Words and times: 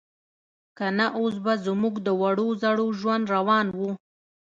که 0.77 0.85
نه 0.97 1.07
اوس 1.19 1.35
به 1.43 1.53
زموږ 1.65 1.95
د 2.07 2.07
وړو 2.21 2.47
زړو 2.61 2.87
ژوند 2.99 3.25
روان 3.35 3.67
و. 3.77 3.79